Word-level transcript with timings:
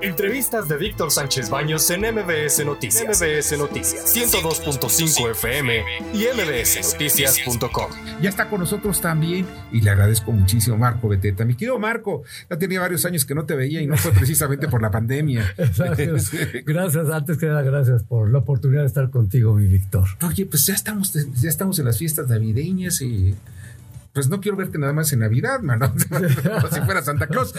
Entrevistas 0.00 0.68
de 0.68 0.76
Víctor 0.76 1.10
Sánchez 1.10 1.50
Baños 1.50 1.90
en 1.90 2.02
MBS 2.02 2.64
Noticias. 2.64 3.20
MBS 3.20 3.58
Noticias 3.58 4.14
102.5 4.14 5.30
FM 5.32 5.82
y 6.14 6.26
mbsnoticias.com. 6.36 7.90
Ya 8.22 8.28
está 8.28 8.48
con 8.48 8.60
nosotros 8.60 9.00
también 9.00 9.44
y 9.72 9.80
le 9.80 9.90
agradezco 9.90 10.30
muchísimo 10.30 10.76
Marco 10.76 11.08
Beteta. 11.08 11.44
Mi 11.44 11.54
querido 11.54 11.80
Marco, 11.80 12.22
ya 12.48 12.56
tenía 12.58 12.80
varios 12.80 13.04
años 13.06 13.24
que 13.24 13.34
no 13.34 13.44
te 13.44 13.56
veía 13.56 13.82
y 13.82 13.88
no 13.88 13.96
fue 13.96 14.12
precisamente 14.12 14.68
por 14.68 14.82
la 14.82 14.92
pandemia. 14.92 15.52
gracias, 16.64 17.10
antes 17.10 17.38
que 17.38 17.46
nada, 17.46 17.62
gracias 17.62 18.04
por 18.04 18.30
la 18.30 18.38
oportunidad 18.38 18.82
de 18.82 18.86
estar 18.86 19.10
contigo, 19.10 19.54
mi 19.54 19.66
Víctor. 19.66 20.06
Oye, 20.22 20.46
pues 20.46 20.64
ya 20.66 20.74
estamos, 20.74 21.12
ya 21.12 21.48
estamos 21.48 21.76
en 21.80 21.86
las 21.86 21.98
fiestas 21.98 22.28
navideñas 22.28 23.00
y 23.00 23.34
pues 24.12 24.28
no 24.28 24.40
quiero 24.40 24.56
verte 24.56 24.78
nada 24.78 24.92
más 24.92 25.12
en 25.12 25.20
Navidad, 25.20 25.60
mano, 25.60 25.92
como 26.08 26.68
si 26.72 26.80
fuera 26.80 27.02
Santa 27.02 27.26
Claus. 27.26 27.54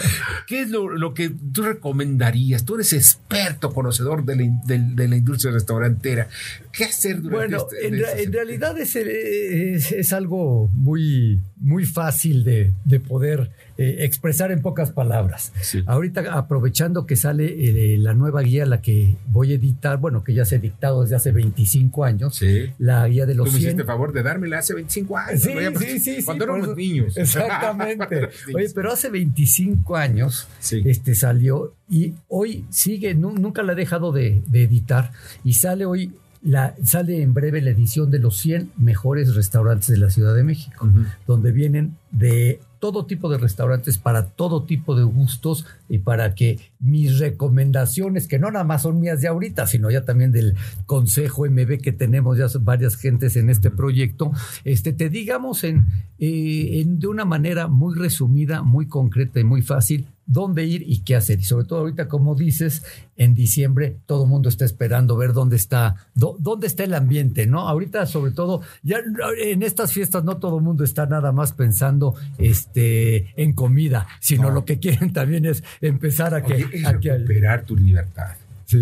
¿Qué 0.46 0.62
es 0.62 0.70
lo, 0.70 1.14
que 1.14 1.30
tú 1.30 1.62
recomendarías? 1.62 2.64
Tú 2.64 2.74
eres 2.74 2.92
experto, 2.92 3.72
conocedor 3.72 4.24
de 4.24 4.36
la, 4.36 5.16
industria 5.16 5.52
restaurantera. 5.52 6.28
¿Qué 6.72 6.84
hacer 6.84 7.22
durante 7.22 7.56
Bueno, 7.56 7.66
este, 7.70 7.88
en, 7.88 7.94
este 7.94 8.22
en 8.24 8.32
realidad 8.32 8.78
es, 8.78 8.96
es, 8.96 10.12
algo 10.12 10.68
muy, 10.74 11.40
muy 11.56 11.84
fácil 11.86 12.44
de, 12.44 12.74
de 12.84 13.00
poder 13.00 13.50
eh, 13.82 14.04
expresar 14.04 14.52
en 14.52 14.60
pocas 14.60 14.90
palabras. 14.90 15.54
Ahorita 15.86 16.34
aprovechando 16.34 17.06
que 17.06 17.16
sale 17.16 17.46
eh, 17.46 17.96
la 17.96 18.12
nueva 18.12 18.42
guía, 18.42 18.66
la 18.66 18.82
que 18.82 19.16
voy 19.28 19.52
a 19.52 19.54
editar, 19.54 19.96
bueno, 19.96 20.22
que 20.22 20.34
ya 20.34 20.44
se 20.44 20.56
ha 20.56 20.58
dictado 20.58 21.00
desde 21.00 21.16
hace 21.16 21.32
25 21.32 22.04
años, 22.04 22.38
la 22.76 23.08
guía 23.08 23.24
de 23.24 23.34
los 23.34 23.46
Tú 23.46 23.52
me 23.54 23.58
hiciste 23.58 23.84
favor 23.84 24.12
de 24.12 24.22
dármela 24.22 24.58
hace 24.58 24.74
25 24.74 25.16
años. 25.16 25.40
Sí, 25.40 25.52
sí, 25.78 25.98
sí. 25.98 26.22
Cuando 26.22 26.44
éramos 26.44 26.76
niños. 26.76 27.16
Exactamente. 27.16 28.28
Oye, 28.54 28.68
pero 28.74 28.92
hace 28.92 29.08
25 29.08 29.96
años 29.96 30.46
este, 30.70 31.14
salió 31.14 31.72
y 31.88 32.12
hoy 32.28 32.66
sigue, 32.68 33.14
nunca 33.14 33.62
la 33.62 33.72
he 33.72 33.76
dejado 33.76 34.12
de, 34.12 34.42
editar 34.52 35.12
y 35.42 35.54
sale 35.54 35.86
hoy 35.86 36.12
la, 36.42 36.74
sale 36.84 37.22
en 37.22 37.32
breve 37.32 37.62
la 37.62 37.70
edición 37.70 38.10
de 38.10 38.18
los 38.18 38.36
100 38.36 38.72
mejores 38.76 39.34
restaurantes 39.34 39.88
de 39.88 39.96
la 39.96 40.10
Ciudad 40.10 40.34
de 40.34 40.44
México, 40.44 40.86
donde 41.26 41.50
vienen 41.50 41.96
de 42.10 42.60
todo 42.80 43.06
tipo 43.06 43.28
de 43.28 43.38
restaurantes 43.38 43.98
para 43.98 44.26
todo 44.30 44.64
tipo 44.64 44.96
de 44.96 45.04
gustos 45.04 45.66
y 45.88 45.98
para 45.98 46.34
que 46.34 46.58
mis 46.80 47.18
recomendaciones, 47.18 48.26
que 48.26 48.38
no 48.38 48.50
nada 48.50 48.64
más 48.64 48.82
son 48.82 48.98
mías 48.98 49.20
de 49.20 49.28
ahorita, 49.28 49.66
sino 49.66 49.90
ya 49.90 50.04
también 50.04 50.32
del 50.32 50.54
Consejo 50.86 51.46
MB 51.46 51.80
que 51.80 51.92
tenemos 51.92 52.38
ya 52.38 52.46
varias 52.60 52.96
gentes 52.96 53.36
en 53.36 53.50
este 53.50 53.70
proyecto, 53.70 54.32
este, 54.64 54.92
te 54.92 55.10
digamos 55.10 55.62
en, 55.62 55.86
eh, 56.18 56.80
en 56.80 56.98
de 56.98 57.06
una 57.06 57.24
manera 57.24 57.68
muy 57.68 57.94
resumida, 57.94 58.62
muy 58.62 58.86
concreta 58.86 59.38
y 59.38 59.44
muy 59.44 59.62
fácil 59.62 60.06
dónde 60.30 60.64
ir 60.64 60.84
y 60.86 61.02
qué 61.02 61.16
hacer. 61.16 61.40
Y 61.40 61.42
sobre 61.42 61.66
todo 61.66 61.80
ahorita, 61.80 62.08
como 62.08 62.36
dices, 62.36 62.84
en 63.16 63.34
diciembre 63.34 63.96
todo 64.06 64.24
el 64.24 64.30
mundo 64.30 64.48
está 64.48 64.64
esperando 64.64 65.16
ver 65.16 65.32
dónde 65.32 65.56
está, 65.56 65.96
dónde 66.14 66.68
está 66.68 66.84
el 66.84 66.94
ambiente, 66.94 67.46
¿no? 67.46 67.68
Ahorita, 67.68 68.06
sobre 68.06 68.30
todo, 68.30 68.62
ya 68.82 68.98
en 69.42 69.62
estas 69.64 69.92
fiestas 69.92 70.22
no 70.22 70.36
todo 70.36 70.58
el 70.58 70.62
mundo 70.62 70.84
está 70.84 71.06
nada 71.06 71.32
más 71.32 71.52
pensando 71.52 72.14
este, 72.38 73.32
en 73.42 73.52
comida, 73.54 74.06
sino 74.20 74.50
lo 74.50 74.64
que 74.64 74.78
quieren 74.78 75.12
también 75.12 75.44
es 75.46 75.64
empezar 75.80 76.32
a 76.34 76.44
que... 76.44 76.64
es 76.72 76.84
recuperar 76.84 77.64
tu 77.64 77.76
libertad. 77.76 78.36
Sí. 78.66 78.78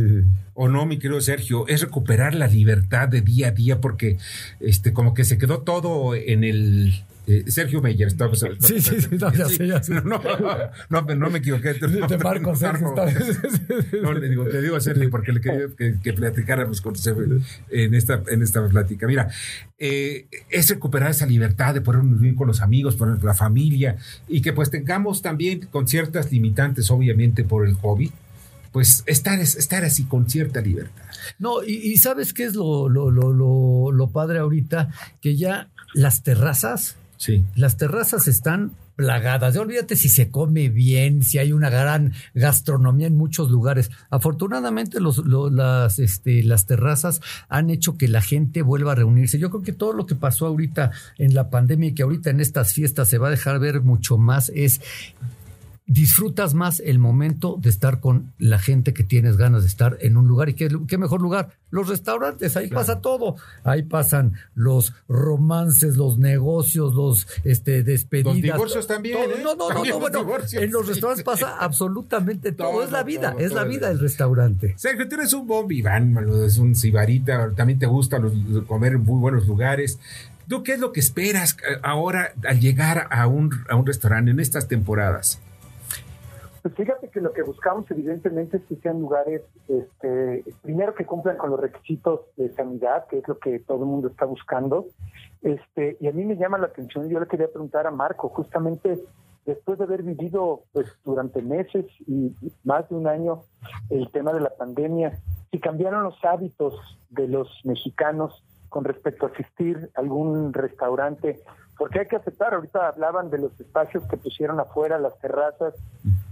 O 0.53 0.69
no, 0.69 0.85
mi 0.85 0.99
querido 0.99 1.21
Sergio, 1.23 1.67
es 1.67 1.81
recuperar 1.81 2.35
la 2.35 2.47
libertad 2.47 3.09
de 3.09 3.23
día 3.23 3.49
a 3.49 3.51
día 3.53 3.81
porque 3.81 4.19
este 4.61 4.93
como 4.93 5.15
que 5.15 5.25
se 5.25 5.39
quedó 5.39 5.61
todo 5.61 6.15
en 6.15 6.45
el 6.45 7.05
eh, 7.29 7.45
Sergio 7.48 7.83
Meyer, 7.83 8.09
estaba 8.09 8.34
Sí, 8.34 8.81
sí, 8.81 9.03
sí, 9.03 9.19
no, 9.21 9.31
ya 9.34 9.45
sé, 9.48 9.67
ya 9.67 9.83
sé. 9.83 9.93
No, 9.97 10.03
no, 10.89 11.03
no, 11.03 11.31
me 11.31 11.39
equivoqué. 11.39 11.75
Te, 11.75 12.19
marco, 12.19 12.57
Sergio. 12.57 12.95
No, 14.03 14.15
le 14.15 14.31
digo, 14.31 14.45
te 14.47 14.62
digo 14.62 14.77
a 14.77 14.81
Sergio 14.81 15.11
porque 15.11 15.33
le 15.33 15.41
quería 15.43 15.67
que, 16.03 16.12
platicáramos 16.15 16.81
con 16.81 16.97
Sergio 16.97 17.41
en 17.70 17.95
esta, 17.95 18.23
en 18.29 18.43
esta 18.43 18.67
plática. 18.67 19.07
Mira, 19.07 19.29
eh, 19.79 20.27
es 20.48 20.70
recuperar 20.70 21.11
esa 21.11 21.27
libertad 21.27 21.75
de 21.75 21.83
poder 21.83 22.01
vivir 22.02 22.35
con 22.35 22.47
los 22.47 22.63
amigos, 22.63 22.97
con 22.97 23.20
la 23.23 23.35
familia 23.35 23.97
y 24.27 24.41
que 24.41 24.55
pues 24.55 24.70
tengamos 24.70 25.20
también 25.20 25.67
con 25.70 25.86
ciertas 25.86 26.33
limitantes, 26.33 26.91
obviamente, 26.91 27.45
por 27.45 27.67
el 27.67 27.77
COVID 27.77 28.11
pues 28.73 29.02
estar, 29.07 29.41
estar 29.41 29.85
así 29.85 30.05
con 30.05 30.29
cierta 30.31 30.61
libertad. 30.61 31.05
No, 31.39 31.64
y, 31.64 31.97
sabes 31.97 32.33
qué 32.33 32.45
es 32.45 32.55
lo, 32.55 32.89
lo, 32.89 33.11
lo, 33.11 33.91
lo, 33.91 34.11
padre 34.11 34.39
ahorita, 34.39 34.91
que 35.20 35.36
ya 35.36 35.69
las 35.95 36.23
terrazas 36.23 36.97
Sí. 37.18 37.45
Las 37.55 37.77
terrazas 37.77 38.29
están 38.29 38.73
plagadas. 38.98 39.55
Ya 39.55 39.61
olvídate 39.61 39.95
si 39.95 40.08
se 40.08 40.29
come 40.29 40.70
bien, 40.70 41.23
si 41.23 41.39
hay 41.39 41.52
una 41.52 41.70
gran 41.70 42.14
gastronomía 42.34 43.06
en 43.06 43.17
muchos 43.17 43.48
lugares. 43.48 43.90
Afortunadamente 44.11 44.98
los, 44.98 45.23
las, 45.24 46.01
este, 46.01 46.42
las 46.42 46.67
terrazas 46.67 47.20
han 47.48 47.70
hecho 47.70 47.96
que 47.96 48.08
la 48.08 48.23
gente 48.23 48.62
vuelva 48.62 48.92
a 48.92 48.95
reunirse. 48.96 49.39
Yo 49.39 49.51
creo 49.51 49.62
que 49.62 49.73
todo 49.73 49.92
lo 49.92 50.07
que 50.07 50.17
pasó 50.17 50.46
ahorita 50.46 50.90
en 51.17 51.34
la 51.34 51.48
pandemia 51.48 51.90
y 51.90 51.95
que 51.95 52.02
ahorita 52.02 52.30
en 52.30 52.40
estas 52.40 52.73
fiestas 52.73 53.08
se 53.08 53.18
va 53.18 53.28
a 53.28 53.30
dejar 53.30 53.61
ver 53.61 53.83
mucho 53.83 54.18
más 54.18 54.48
es 54.48 54.80
disfrutas 55.89 56.53
más 56.53 56.81
el 56.81 56.99
momento 56.99 57.57
de 57.59 57.71
estar 57.71 57.99
con 57.99 58.35
la 58.39 58.59
gente 58.59 58.93
que 58.93 59.05
tienes 59.05 59.39
ganas 59.39 59.63
de 59.63 59.69
estar 59.69 59.97
en 60.01 60.19
un 60.19 60.29
lugar. 60.29 60.51
¿Y 60.51 60.55
qué, 60.55 60.69
qué 60.87 60.99
mejor 60.99 61.23
lugar? 61.23 61.49
Los 61.71 61.89
restaurantes, 61.89 62.57
ahí 62.59 62.69
pasa 62.69 63.01
todo. 63.01 63.37
Ahí 63.65 63.83
pasan 63.83 64.35
los 64.55 64.93
romances, 65.09 65.97
los 65.97 66.19
negocios, 66.19 66.95
los 66.95 67.27
este, 67.43 67.83
despedidas. 67.83 68.35
Los 68.35 68.43
divorcios 68.43 68.87
también. 68.87 69.17
¿eh? 69.17 69.41
No, 69.43 69.55
no, 69.55 69.71
no, 69.71 69.83
no 69.83 69.99
bueno, 69.99 70.27
en 70.53 70.71
los 70.71 70.87
restaurantes 70.87 71.25
pasa 71.25 71.57
absolutamente 71.59 72.53
todo. 72.53 72.85
es 72.85 72.93
la 72.93 73.03
vida, 73.03 73.35
es 73.39 73.53
la 73.53 73.65
vida 73.65 73.89
del 73.89 73.99
restaurante. 73.99 74.75
Sergio, 74.77 75.09
tú 75.09 75.15
eres 75.15 75.33
un 75.33 75.47
bombiván, 75.47 76.17
es 76.45 76.59
un 76.59 76.77
cibarita, 76.77 77.51
también 77.57 77.79
te 77.79 77.87
gusta 77.87 78.20
comer 78.67 78.93
en 78.93 79.05
muy 79.05 79.20
buenos 79.20 79.47
lugares. 79.47 79.99
¿Tú 80.49 80.63
qué 80.63 80.75
es 80.75 80.81
lo 80.81 80.93
que 80.93 81.01
esperas 81.01 81.57
eh, 81.59 81.79
ahora 81.83 82.33
al 82.47 82.61
llegar 82.61 83.07
a 83.11 83.27
un, 83.27 83.65
a 83.69 83.77
un 83.77 83.87
restaurante 83.87 84.31
en 84.31 84.41
estas 84.41 84.69
temporadas? 84.69 85.41
Pues 86.63 86.74
fíjate 86.74 87.08
que 87.08 87.20
lo 87.20 87.33
que 87.33 87.42
buscamos 87.42 87.89
evidentemente 87.91 88.57
es 88.57 88.64
que 88.64 88.77
sean 88.77 89.01
lugares, 89.01 89.42
este, 89.69 90.45
primero 90.63 90.95
que 90.95 91.07
cumplan 91.07 91.36
con 91.36 91.51
los 91.51 91.61
requisitos 91.61 92.20
de 92.36 92.52
sanidad, 92.52 93.07
que 93.07 93.19
es 93.19 93.29
lo 93.29 93.39
que 93.39 93.61
todo 93.61 93.85
el 93.85 93.91
mundo 93.91 94.08
está 94.08 94.24
buscando. 94.24 94.86
Este, 95.42 95.96
y 96.01 96.08
a 96.08 96.13
mí 96.13 96.24
me 96.24 96.36
llama 96.36 96.58
la 96.58 96.67
atención, 96.67 97.08
yo 97.08 97.20
le 97.20 97.27
quería 97.27 97.48
preguntar 97.48 97.86
a 97.86 97.92
Marco, 97.92 98.29
justamente 98.29 98.98
después 99.46 99.79
de 99.79 99.85
haber 99.85 100.02
vivido 100.02 100.64
pues 100.73 100.89
durante 101.05 101.41
meses 101.42 101.86
y 102.07 102.35
más 102.64 102.89
de 102.89 102.96
un 102.96 103.07
año 103.07 103.42
el 103.89 104.11
tema 104.11 104.33
de 104.33 104.40
la 104.40 104.51
pandemia, 104.51 105.19
si 105.51 105.58
cambiaron 105.58 106.02
los 106.02 106.23
hábitos 106.25 106.75
de 107.11 107.29
los 107.29 107.48
mexicanos 107.64 108.45
con 108.69 108.85
respecto 108.85 109.27
a 109.27 109.30
asistir 109.30 109.90
a 109.95 110.01
algún 110.01 110.52
restaurante 110.52 111.40
porque 111.79 112.01
hay 112.01 112.07
que 112.07 112.17
aceptar, 112.17 112.52
ahorita 112.55 112.89
hablaban 112.89 113.30
de 113.30 113.39
los 113.39 113.58
espacios 113.61 114.02
que 114.08 114.17
pusieron 114.17 114.58
afuera, 114.58 114.98
las 114.98 115.17
terrazas, 115.20 115.75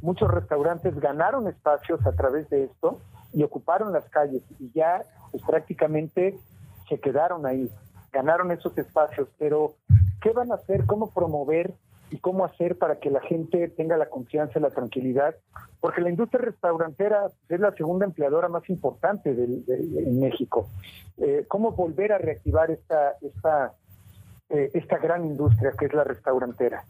muchos 0.03 0.31
restaurantes 0.31 0.99
ganaron 0.99 1.49
espacios 1.49 2.05
a 2.07 2.13
través 2.13 2.49
de 2.51 2.65
esto 2.65 3.01
y 3.33 3.43
ocuparon 3.43 3.93
las 3.93 4.05
calles 4.09 4.43
y 4.59 4.71
ya 4.73 5.03
pues, 5.31 5.43
prácticamente 5.45 6.39
se 6.89 7.01
quedaron 7.01 7.47
ahí, 7.47 7.71
ganaron 8.13 8.53
esos 8.53 8.77
espacios, 8.79 9.29
pero 9.39 9.75
¿qué 10.23 10.31
van 10.31 10.53
a 10.53 10.57
hacer? 10.57 10.87
¿Cómo 10.87 11.11
promover 11.11 11.75
y 12.11 12.19
cómo 12.19 12.45
hacer 12.45 12.79
para 12.79 13.01
que 13.01 13.11
la 13.11 13.21
gente 13.21 13.69
tenga 13.69 13.97
la 13.97 14.09
confianza 14.09 14.59
y 14.59 14.63
la 14.63 14.71
tranquilidad? 14.71 15.35
Porque 15.81 16.01
la 16.01 16.11
industria 16.11 16.43
restaurantera 16.45 17.27
es 17.49 17.61
la 17.61 17.73
segunda 17.73 18.07
empleadora 18.07 18.49
más 18.49 18.69
importante 18.71 19.31
en 19.31 20.21
México. 20.21 20.69
Eh, 21.19 21.45
¿Cómo 21.49 21.73
volver 21.73 22.13
a 22.13 22.19
reactivar 22.19 22.71
esta, 22.71 23.15
esta 23.21 23.75
eh, 24.49 24.71
esta 24.75 24.99
gran 24.99 25.25
industria 25.25 25.73
que 25.77 25.87
es 25.87 25.93
la 25.93 26.05
restaurantera. 26.05 26.85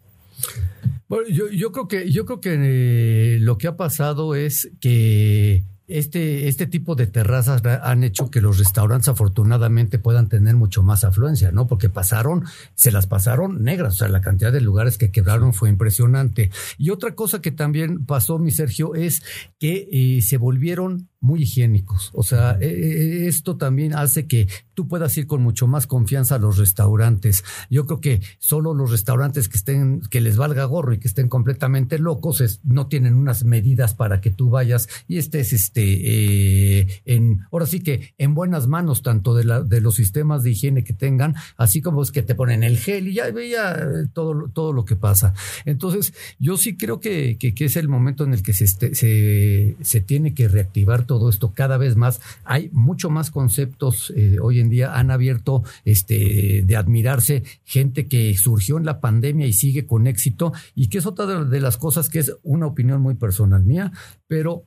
Bueno, 1.09 1.29
yo, 1.29 1.49
yo 1.49 1.71
creo 1.71 1.87
que 1.87 2.11
yo 2.11 2.25
creo 2.25 2.41
que 2.41 2.57
eh, 2.59 3.39
lo 3.41 3.59
que 3.59 3.69
ha 3.69 3.77
pasado 3.77 4.35
es 4.35 4.71
que 4.81 5.63
este, 5.89 6.49
este 6.49 6.67
tipo 6.67 6.95
de 6.95 7.07
terrazas 7.07 7.63
han 7.65 8.05
hecho 8.05 8.31
que 8.31 8.41
los 8.41 8.59
restaurantes 8.59 9.09
afortunadamente 9.09 9.99
puedan 9.99 10.29
tener 10.29 10.57
mucho 10.57 10.83
más 10.83 11.05
afluencia, 11.05 11.53
¿no? 11.53 11.67
Porque 11.67 11.89
pasaron, 11.89 12.45
se 12.75 12.91
las 12.91 13.07
pasaron 13.07 13.63
negras, 13.63 13.95
o 13.95 13.97
sea, 13.99 14.09
la 14.09 14.21
cantidad 14.21 14.53
de 14.53 14.61
lugares 14.61 14.99
que 14.99 15.11
quebraron 15.11 15.55
fue 15.55 15.69
impresionante. 15.69 16.51
Y 16.79 16.91
otra 16.91 17.15
cosa 17.15 17.41
que 17.41 17.53
también 17.53 18.05
pasó, 18.05 18.39
mi 18.39 18.51
Sergio, 18.51 18.95
es 18.95 19.23
que 19.59 19.89
eh, 19.91 20.23
se 20.23 20.37
volvieron 20.37 21.09
muy 21.21 21.43
higiénicos. 21.43 22.11
O 22.15 22.23
sea, 22.23 22.57
eh, 22.61 22.69
eh, 22.69 23.27
esto 23.27 23.57
también 23.57 23.95
hace 23.95 24.27
que 24.27 24.49
tú 24.75 24.87
puedas 24.87 25.17
ir 25.17 25.27
con 25.27 25.43
mucho 25.43 25.67
más 25.67 25.87
confianza 25.87 26.37
a 26.37 26.39
los 26.39 26.57
restaurantes. 26.57 27.45
Yo 27.71 27.87
creo 27.87 28.01
que 28.01 28.21
solo 28.39 28.75
los 28.75 28.91
restaurantes 28.91 29.49
que 29.49 29.57
estén, 29.57 30.01
que 30.03 30.21
les 30.21 30.37
valga 30.37 30.65
gorro 30.65 30.93
y 30.93 30.99
que 30.99 31.09
estén 31.09 31.29
completamente 31.29 31.99
locos, 31.99 32.61
no 32.63 32.87
tienen 32.87 33.15
unas 33.15 33.45
medidas 33.45 33.95
para 33.95 34.21
que 34.21 34.31
tú 34.31 34.51
vayas 34.51 34.89
y 35.09 35.19
estés, 35.19 35.53
este, 35.77 36.81
eh, 36.81 37.03
en, 37.05 37.47
ahora 37.53 37.67
sí 37.67 37.81
que 37.81 38.15
en 38.17 38.35
buenas 38.35 38.67
manos, 38.67 39.03
tanto 39.03 39.35
de, 39.35 39.45
la, 39.45 39.63
de 39.63 39.81
los 39.81 39.95
sistemas 39.97 40.43
de 40.43 40.51
higiene 40.51 40.85
que 40.85 40.95
tengan, 40.95 41.35
así 41.57 41.83
como 41.83 42.03
es 42.03 42.11
que 42.11 42.23
te 42.23 42.35
ponen 42.35 42.63
el 42.63 42.79
gel 42.79 43.09
y 43.09 43.15
ya 43.15 43.31
veía 43.31 43.77
todo, 44.15 44.49
todo 44.53 44.73
lo 44.73 44.85
que 44.85 44.97
pasa. 44.97 45.35
Entonces, 45.67 46.15
yo 46.39 46.57
sí 46.57 46.77
creo 46.77 47.01
que, 47.01 47.37
que, 47.37 47.55
es 47.67 47.77
el 47.77 47.89
momento 47.89 48.25
en 48.25 48.33
el 48.33 48.43
que 48.43 48.53
se, 48.53 48.67
se, 48.67 49.77
se 49.81 50.01
tiene 50.01 50.35
que 50.35 50.49
reactivar 50.49 51.05
todo 51.05 51.29
esto 51.29 51.53
cada 51.53 51.77
vez 51.77 51.97
más. 51.97 52.21
Hay 52.45 52.71
mucho 52.73 53.11
más 53.11 53.31
conceptos 53.31 54.13
eh, 54.17 54.39
hoy 54.41 54.61
en 54.61 54.71
día, 54.71 54.97
han 54.97 55.11
abierto 55.11 55.63
este, 55.85 56.63
de 56.65 56.77
admirarse 56.77 57.43
gente 57.65 58.07
que 58.07 58.35
surgió 58.37 58.79
en 58.79 58.87
la 58.87 59.01
pandemia 59.01 59.47
y 59.47 59.53
sigue 59.53 59.85
con 59.85 60.07
éxito 60.07 60.53
y 60.75 60.89
que 60.89 60.99
es 60.99 61.07
otra 61.07 61.27
de, 61.45 61.61
las 61.61 61.77
cosas 61.77 62.09
que 62.09 62.21
es 62.21 62.35
una 62.43 62.67
opinión 62.67 63.03
muy 63.03 63.15
personal 63.15 63.65
mía, 63.65 63.93
pero 64.29 64.65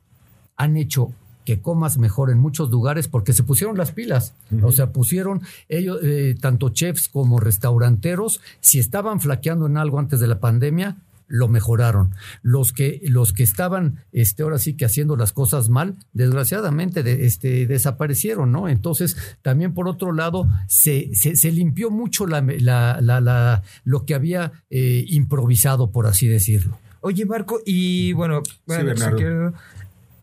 han 0.60 0.76
hecho 0.76 1.12
que 1.44 1.60
comas 1.60 1.98
mejor 1.98 2.30
en 2.30 2.38
muchos 2.38 2.70
lugares 2.70 3.08
porque 3.08 3.32
se 3.32 3.42
pusieron 3.42 3.76
las 3.78 3.92
pilas. 3.92 4.34
O 4.62 4.72
sea, 4.72 4.92
pusieron 4.92 5.40
ellos, 5.68 5.98
eh, 6.02 6.36
tanto 6.38 6.68
chefs 6.68 7.08
como 7.08 7.40
restauranteros, 7.40 8.40
si 8.60 8.78
estaban 8.78 9.20
flaqueando 9.20 9.66
en 9.66 9.78
algo 9.78 9.98
antes 9.98 10.20
de 10.20 10.26
la 10.26 10.38
pandemia, 10.38 10.98
lo 11.28 11.48
mejoraron. 11.48 12.14
Los 12.42 12.72
que, 12.72 13.00
los 13.04 13.32
que 13.32 13.42
estaban, 13.42 14.00
este, 14.12 14.42
ahora 14.42 14.58
sí 14.58 14.74
que 14.74 14.84
haciendo 14.84 15.16
las 15.16 15.32
cosas 15.32 15.70
mal, 15.70 15.96
desgraciadamente 16.12 17.24
este, 17.24 17.66
desaparecieron, 17.66 18.52
¿no? 18.52 18.68
Entonces, 18.68 19.16
también 19.40 19.72
por 19.72 19.88
otro 19.88 20.12
lado, 20.12 20.46
se, 20.66 21.14
se, 21.14 21.52
limpió 21.52 21.90
mucho 21.90 22.26
la, 22.26 22.42
la, 22.42 23.00
la, 23.00 23.62
lo 23.84 24.04
que 24.04 24.14
había 24.14 24.52
eh, 24.68 25.04
improvisado, 25.08 25.90
por 25.90 26.06
así 26.06 26.28
decirlo. 26.28 26.78
Oye, 27.00 27.24
Marco, 27.24 27.60
y 27.64 28.12
bueno, 28.12 28.42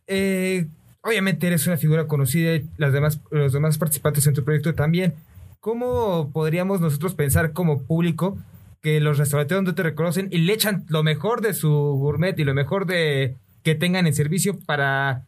eh, 0.07 0.67
obviamente 1.01 1.47
eres 1.47 1.67
una 1.67 1.77
figura 1.77 2.07
conocida 2.07 2.55
y 2.55 2.65
las 2.77 2.93
demás, 2.93 3.19
los 3.31 3.53
demás 3.53 3.77
participantes 3.77 4.27
en 4.27 4.33
tu 4.33 4.43
proyecto 4.43 4.73
también. 4.73 5.13
¿Cómo 5.59 6.31
podríamos 6.31 6.81
nosotros 6.81 7.13
pensar 7.13 7.53
como 7.53 7.81
público 7.83 8.37
que 8.81 8.99
los 8.99 9.17
restaurantes 9.17 9.55
donde 9.55 9.73
te 9.73 9.83
reconocen 9.83 10.29
y 10.31 10.39
le 10.39 10.53
echan 10.53 10.85
lo 10.87 11.03
mejor 11.03 11.41
de 11.41 11.53
su 11.53 11.69
gourmet 11.69 12.37
y 12.39 12.43
lo 12.43 12.53
mejor 12.53 12.85
de 12.85 13.35
que 13.63 13.75
tengan 13.75 14.07
en 14.07 14.13
servicio 14.13 14.57
para 14.65 15.25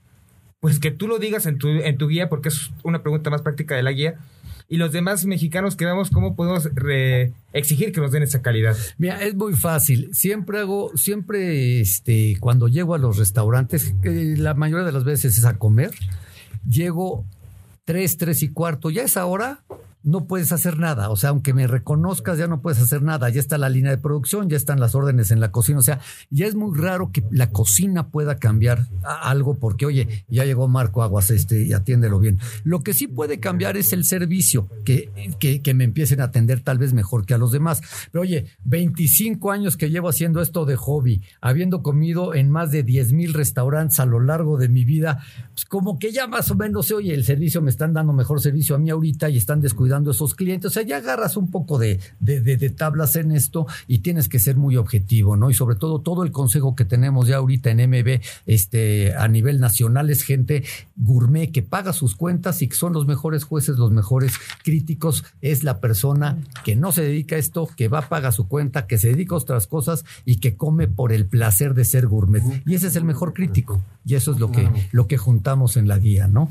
pues 0.60 0.80
que 0.80 0.92
tú 0.92 1.08
lo 1.08 1.20
digas 1.20 1.46
en 1.46 1.58
tu, 1.58 1.70
en 1.70 1.98
tu 1.98 2.08
guía, 2.08 2.30
porque 2.30 2.50
es 2.50 2.72
una 2.84 3.02
pregunta 3.02 3.30
más 3.30 3.42
práctica 3.42 3.76
de 3.76 3.84
la 3.84 3.92
guía. 3.92 4.16
Y 4.72 4.78
los 4.78 4.92
demás 4.92 5.26
mexicanos 5.26 5.76
que 5.76 5.86
vemos, 5.86 6.12
¿cómo 6.12 6.36
podemos 6.36 6.70
exigir 7.54 7.92
que 7.92 8.00
nos 8.00 8.12
den 8.12 8.22
esa 8.22 8.44
calidad? 8.44 8.78
Mira, 9.00 9.24
es 9.24 9.34
muy 9.34 9.54
fácil. 9.54 10.10
Siempre 10.14 10.60
hago, 10.60 10.92
siempre, 10.96 11.82
este, 11.82 12.38
cuando 12.40 12.68
llego 12.68 12.94
a 12.94 13.00
los 13.00 13.18
restaurantes, 13.18 13.96
la 14.04 14.54
mayoría 14.54 14.86
de 14.86 14.92
las 14.92 15.04
veces 15.04 15.40
es 15.40 15.46
a 15.46 15.58
comer, 15.58 15.90
llego 16.70 17.26
tres, 17.84 18.18
tres 18.18 18.44
y 18.44 18.50
cuarto, 18.50 18.92
ya 18.92 19.02
es 19.02 19.18
ahora 19.18 19.64
no 20.04 20.26
puedes 20.26 20.52
hacer 20.52 20.80
nada. 20.80 21.10
O 21.10 21.16
sea, 21.16 21.32
aunque 21.32 21.54
me 21.54 21.68
reconozcas, 21.68 22.38
ya 22.38 22.48
no 22.48 22.62
puedes 22.62 22.80
hacer 22.80 23.02
nada. 23.02 23.30
Ya 23.30 23.40
está 23.40 23.58
la 23.58 23.70
línea 23.70 23.92
de 23.92 23.98
producción, 23.98 24.50
ya 24.50 24.56
están 24.56 24.80
las 24.80 24.96
órdenes 24.96 25.32
en 25.32 25.40
la 25.40 25.52
cocina. 25.52 25.80
O 25.80 25.84
sea, 25.84 26.00
ya 26.30 26.48
es 26.48 26.56
muy 26.56 26.78
raro 26.78 27.12
que 27.12 27.24
la 27.32 27.50
cocina 27.52 28.08
pueda 28.08 28.38
cambiar 28.38 28.88
algo 29.04 29.56
porque, 29.56 29.86
oye, 29.86 30.26
ya 30.30 30.46
llegó 30.46 30.68
Marco 30.68 31.04
Aguas 31.04 31.32
este 31.32 31.64
y 31.64 31.74
atiéndelo 31.74 32.20
bien. 32.20 32.40
Lo 32.64 32.82
que 32.82 32.94
sí 32.94 33.08
puede 33.08 33.40
cambiar 33.40 33.76
es 33.76 33.92
el 33.92 34.06
servicio, 34.06 34.70
que, 34.86 35.12
que, 35.40 35.62
que 35.62 35.74
me 35.74 35.84
empiecen 35.84 36.22
a 36.22 36.26
atender 36.26 36.62
tal 36.62 36.78
vez 36.78 36.94
mejor 36.94 37.26
que 37.26 37.34
a 37.34 37.38
los 37.38 37.52
demás. 37.52 37.82
Pero, 38.12 38.22
oye, 38.22 38.46
25 38.64 39.52
años 39.52 39.76
que 39.76 39.90
llevo 39.90 40.08
haciendo 40.08 40.42
esto 40.42 40.66
de 40.66 40.78
hobby, 40.78 41.22
habiendo 41.42 41.84
comido 41.84 42.34
en 42.34 42.50
más 42.50 42.72
de 42.72 42.84
10 42.84 43.14
mil 43.14 43.34
restaurantes 43.34 44.00
a 44.00 44.06
lo 44.06 44.22
largo 44.22 44.58
de 44.58 44.70
mi 44.70 44.86
vida, 44.86 45.24
pues 45.52 45.66
como 45.66 46.00
que 46.00 46.12
ya 46.12 46.28
más 46.28 46.50
o 46.52 46.56
menos, 46.56 46.90
oye, 46.92 47.14
el 47.14 47.26
servicio 47.26 47.62
me 47.62 47.70
están 47.70 47.94
dando 47.94 48.14
mejor 48.14 48.40
servicio 48.40 48.76
a 48.76 48.80
mí 48.80 48.90
ahorita 48.90 49.30
y 49.30 49.38
están 49.38 49.60
descuidando 49.60 49.89
dando 49.90 50.12
esos 50.12 50.36
clientes. 50.36 50.72
O 50.72 50.74
sea, 50.74 50.84
ya 50.84 50.98
agarras 50.98 51.38
un 51.38 51.52
poco 51.52 51.78
de, 51.78 52.00
de, 52.20 52.70
tablas 52.70 53.16
en 53.16 53.32
esto 53.32 53.68
y 53.88 54.00
tienes 54.00 54.30
que 54.30 54.40
ser 54.40 54.56
muy 54.56 54.78
objetivo, 54.78 55.36
¿no? 55.36 55.50
Y 55.50 55.54
sobre 55.54 55.76
todo, 55.76 56.00
todo 56.00 56.24
el 56.24 56.32
consejo 56.32 56.76
que 56.76 56.86
tenemos 56.86 57.28
ya 57.28 57.38
ahorita 57.38 57.72
en 57.72 57.90
MB 57.90 58.22
este, 58.46 59.16
a 59.16 59.28
nivel 59.28 59.60
nacional 59.60 60.10
es 60.10 60.24
gente 60.24 60.64
gourmet 60.96 61.52
que 61.52 61.62
paga 61.62 61.94
sus 61.94 62.16
cuentas 62.16 62.62
y 62.62 62.68
que 62.68 62.76
son 62.76 62.94
los 62.94 63.08
mejores 63.08 63.44
jueces, 63.44 63.78
los 63.78 63.92
mejores 63.92 64.34
críticos. 64.64 65.26
Es 65.42 65.64
la 65.64 65.80
persona 65.80 66.38
que 66.64 66.76
no 66.76 66.92
se 66.92 67.04
dedica 67.04 67.36
a 67.36 67.40
esto, 67.40 67.68
que 67.76 67.88
va, 67.88 68.02
paga 68.04 68.32
su 68.32 68.48
cuenta, 68.48 68.88
que 68.88 68.98
se 68.98 69.10
dedica 69.10 69.36
a 69.36 69.40
otras 69.40 69.68
cosas 69.68 70.06
y 70.26 70.38
que 70.38 70.56
come 70.56 70.88
por 70.88 71.12
el 71.12 71.26
placer 71.26 71.74
de 71.74 71.86
ser 71.86 72.08
gourmet. 72.08 72.44
Y 72.66 72.76
ese 72.76 72.88
es 72.88 72.96
el 72.96 73.04
mejor 73.04 73.34
crítico. 73.34 73.82
Y 74.06 74.16
eso 74.16 74.32
es 74.32 74.40
lo 74.40 74.52
que, 74.52 74.70
lo 74.92 75.08
que 75.08 75.18
juntamos 75.18 75.78
en 75.78 75.88
la 75.88 75.98
guía, 76.00 76.28
¿no? 76.28 76.50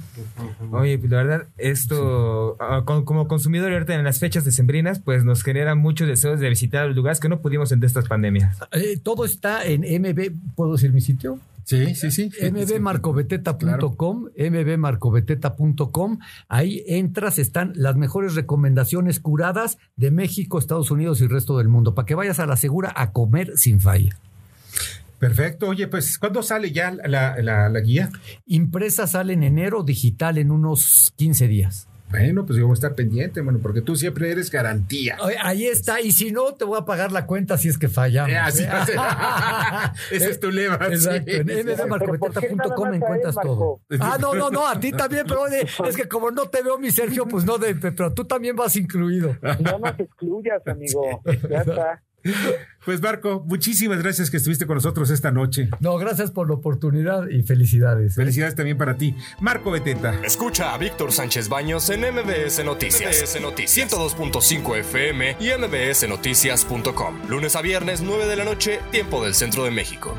Oye, 0.70 0.98
pues 0.98 1.10
la 1.10 1.22
verdad, 1.22 1.46
esto, 1.56 2.56
ah, 2.60 2.82
como 3.28 3.38
consumidor 3.38 3.72
ahorita 3.72 3.94
en 3.94 4.02
las 4.02 4.18
fechas 4.18 4.44
decembrinas, 4.44 4.98
pues 4.98 5.24
nos 5.24 5.44
genera 5.44 5.76
muchos 5.76 6.08
deseos 6.08 6.40
de 6.40 6.48
visitar 6.48 6.88
lugares 6.88 7.20
que 7.20 7.28
no 7.28 7.40
pudimos 7.40 7.70
en 7.70 7.84
estas 7.84 8.08
pandemias. 8.08 8.58
Eh, 8.72 8.98
todo 9.00 9.24
está 9.24 9.64
en 9.64 9.82
MB, 9.82 10.32
¿puedo 10.56 10.72
decir 10.72 10.92
mi 10.92 11.00
sitio? 11.00 11.38
Sí, 11.62 11.94
sí, 11.94 12.10
sí. 12.10 12.30
mbmarcobeteta.com, 12.50 14.30
mbmarcobeteta.com. 14.36 16.18
Ahí 16.48 16.82
entras, 16.88 17.38
están 17.38 17.72
las 17.76 17.94
mejores 17.94 18.34
recomendaciones 18.34 19.20
curadas 19.20 19.78
de 19.96 20.10
México, 20.10 20.58
Estados 20.58 20.90
Unidos 20.90 21.20
y 21.20 21.24
el 21.24 21.30
resto 21.30 21.58
del 21.58 21.68
mundo, 21.68 21.94
para 21.94 22.06
que 22.06 22.14
vayas 22.14 22.40
a 22.40 22.46
la 22.46 22.56
segura 22.56 22.92
a 22.96 23.12
comer 23.12 23.52
sin 23.56 23.80
falla. 23.80 24.16
Perfecto. 25.18 25.68
Oye, 25.68 25.86
pues, 25.88 26.18
¿cuándo 26.18 26.42
sale 26.42 26.72
ya 26.72 26.90
la, 26.90 27.40
la, 27.40 27.68
la 27.68 27.80
guía? 27.80 28.10
Impresa 28.46 29.06
sale 29.06 29.34
en 29.34 29.42
enero, 29.42 29.82
digital 29.82 30.38
en 30.38 30.50
unos 30.50 31.12
15 31.16 31.48
días. 31.48 31.88
Bueno, 32.10 32.46
pues 32.46 32.58
yo 32.58 32.66
voy 32.66 32.72
a 32.72 32.74
estar 32.74 32.94
pendiente, 32.94 33.40
bueno, 33.42 33.58
porque 33.62 33.82
tú 33.82 33.94
siempre 33.96 34.30
eres 34.30 34.50
garantía. 34.50 35.18
ahí 35.42 35.66
está, 35.66 36.00
y 36.00 36.12
si 36.12 36.32
no, 36.32 36.54
te 36.54 36.64
voy 36.64 36.78
a 36.78 36.84
pagar 36.84 37.12
la 37.12 37.26
cuenta 37.26 37.58
si 37.58 37.68
es 37.68 37.76
que 37.76 37.88
fallamos. 37.88 38.32
Eh, 38.58 38.64
¿eh? 38.64 38.96
Ese 40.10 40.30
es 40.30 40.40
tu 40.40 40.50
lema. 40.50 40.78
Exacto, 40.90 41.30
en 41.30 41.46
mdmarcobeteta.com 41.46 42.94
encuentras 42.94 43.34
todo. 43.34 43.80
Ah, 44.00 44.16
no, 44.20 44.34
no, 44.34 44.50
no, 44.50 44.66
a 44.66 44.80
ti 44.80 44.92
también, 44.92 45.26
pero 45.26 45.46
es 45.46 45.96
que 45.96 46.08
como 46.08 46.30
no 46.30 46.46
te 46.46 46.62
veo, 46.62 46.78
mi 46.78 46.90
Sergio, 46.90 47.26
pues 47.26 47.44
no, 47.44 47.56
pero 47.58 48.12
tú 48.14 48.24
también 48.24 48.56
vas 48.56 48.76
incluido. 48.76 49.36
No 49.42 49.78
nos 49.78 49.98
excluyas, 49.98 50.66
amigo. 50.66 51.22
Ya 51.48 51.60
está. 51.60 52.02
Pues 52.84 53.02
Marco, 53.02 53.44
muchísimas 53.46 54.02
gracias 54.02 54.30
que 54.30 54.38
estuviste 54.38 54.66
con 54.66 54.76
nosotros 54.76 55.10
esta 55.10 55.30
noche. 55.30 55.68
No, 55.80 55.98
gracias 55.98 56.30
por 56.30 56.48
la 56.48 56.54
oportunidad 56.54 57.28
y 57.28 57.42
felicidades. 57.42 58.14
Felicidades 58.14 58.54
también 58.54 58.78
para 58.78 58.96
ti. 58.96 59.14
Marco 59.40 59.70
Beteta. 59.70 60.14
Escucha 60.24 60.72
a 60.72 60.78
Víctor 60.78 61.12
Sánchez 61.12 61.48
Baños 61.48 61.90
en 61.90 62.00
MBS 62.00 62.64
Noticias. 62.64 63.20
MBS 63.20 63.40
Noticias 63.42 63.92
102.5 63.92 64.78
FM 64.78 65.36
y 65.38 65.50
mbsnoticias.com. 65.58 67.28
Lunes 67.28 67.56
a 67.56 67.62
viernes, 67.62 68.00
9 68.00 68.26
de 68.26 68.36
la 68.36 68.44
noche, 68.44 68.80
tiempo 68.90 69.22
del 69.22 69.34
centro 69.34 69.64
de 69.64 69.70
México. 69.70 70.16